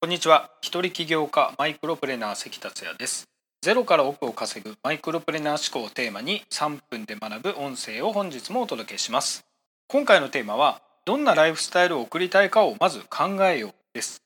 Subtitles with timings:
[0.00, 0.52] こんにちは。
[0.60, 3.28] 一人起業家マイクロプレーナー関達也です。
[3.62, 9.44] ゼロから億を稼ぐマイクロプレーナー思考をテーマに3分で学ぶ音声を本日もお届けします。
[9.88, 14.22] 今回のテーマはどんなライフスタイルを送りたいかをまず考えようです。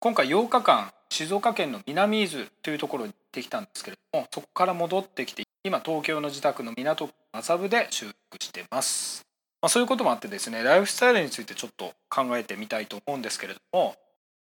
[0.00, 9.24] 今回8日間静岡県の南伊豆というところに行ってきたんですけれどもそこから戻ってきて今東京の自宅の港区麻布で収録してます。
[9.62, 13.96] まあ、そういうこともあってですねライフスタイルについてちょっと考えてみたいと思うんですけれども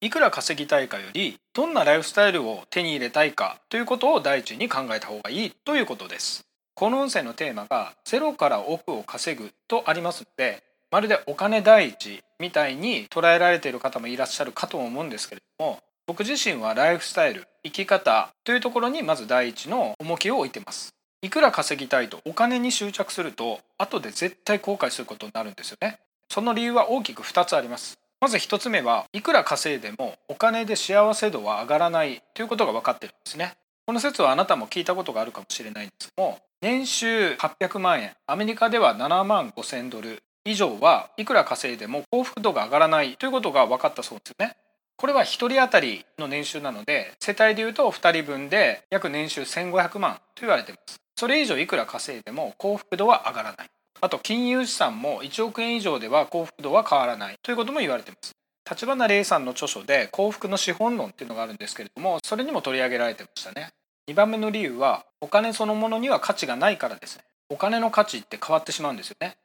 [0.03, 6.45] いくら稼ぎたいかよりどんなライフスタイルを手に入れたいかということを第一に考えた方がいいということです。
[6.75, 20.91] この音声のテーマがゼロから億を稼ぐとありますのでまるでお金第一みたいに捉えられている方もいらっしゃるかと思うんですけれども僕自身はライフスタイル生き方というところにまず第一の重きを置いてます。
[21.23, 25.99] いくら稼ぎたいとお金に執着すると後で絶対後悔することになるんですよね。
[26.31, 27.99] その理由は大きく2つあります。
[28.21, 33.55] まず1つ目はいくら稼いでもお金で幸せ度は上がらないということが分かってるんですね。
[33.87, 44.57] この説はあなたも聞いたことがあるかもしれないんですけども年収800万円アメリカでは7万5000ドル以上はいくら稼いでも幸福度が上がらないということが分かったそうですよね。
[44.97, 50.99] これは1人当たりの年収なので世帯でいうと2人分で約年収1500万と言われています。
[51.17, 53.69] それ以上いくら稼いでも幸福度は上がらない。
[54.01, 58.33] あと金融資産も1億円以上では幸福度は変わらないということも言われています。
[58.69, 63.71] 立花玲さんの著書で幸福の資本論っていうのがあるんですけれどもそれにも取り上げられてましたね。
[64.09, 67.25] 2番目の理由はお金そのものには価値がないからですね。
[67.49, 69.37] お金の価値って変わってしまうんですよね。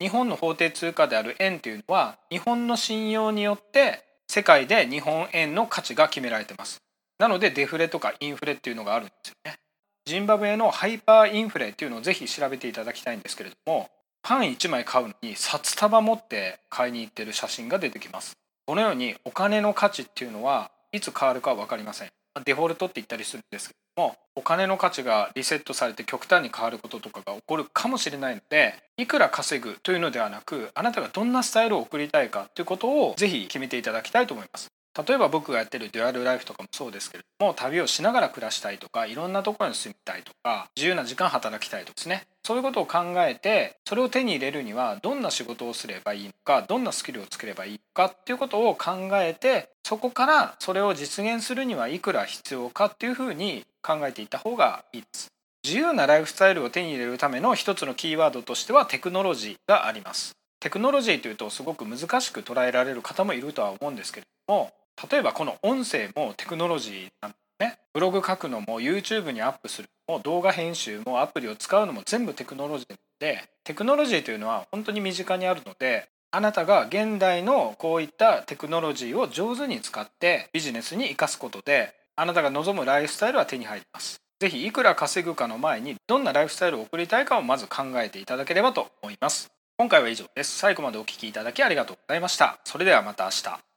[0.00, 6.80] 日本の法定通貨である円っていうのは日本の信用によって世界で日本円の価値が決められてます。
[7.18, 9.58] なのでデフレとかインフレっていうのがあるんですよね。
[10.06, 13.90] ジンバブエのハイパーインフレっていうのをぜひ調べていただきたいんですけれども
[14.22, 18.32] パン1枚買うのに札束持って買いに行ってる写真が出てきます。
[18.66, 22.08] このようにお金の価値っていうのはいつ変わるかは分かりません。
[22.44, 34.68] デフォルトって言ったりするんですけどもお金の価値がリセットされて極端に変わることとかが起こるかもしれないのでいくら稼ぐというのではなくあなたがどんなスタイルを送りたいかということをぜひ決めていただきたいと思います。
[35.06, 55.28] 例えば僕がやってるデュアルライフとかもそうですけれども旅をしながら暮らしたいとかいろんなところに住みたいとか自由な時間働きたいとかですねそういうことを考えてそれを手に入れるにはどんな仕事をすればいいのかどんなスキルをつければいいのかっていうことを考えてそこからそれを実現するにはいくら必要かっていうふうに考えていった方がいいです。
[55.64, 60.32] 自由なライフスタイルを手に入れるための一つのキーワードとしてはテクノロジーがあります。
[60.60, 64.72] テクノロジーというとすごく難しく捉えられる方もいるとは思うんですけれども
[65.10, 84.20] 例えばこの音声もテクノロジーなんでねブログ書くのも YouTube にアップするも動画編集もアプリを使うのも全部テクノロジーでテクノロジーというのは本当に身近にあるのであなたが現代のこういったテクノロジーを上手に使ってビジネスに生かすことであなたが望むライフスタイルは手に入ります。
[84.40, 89.50] ぜひいくら稼ぐかの前にどんなライフスタイルを送りたいかをまず考えていただければと思います。
[89.78, 90.58] 今回は以上です。
[90.58, 92.58] 最後までお聴きいただきありがとうございました。
[92.64, 93.67] それではまた明日。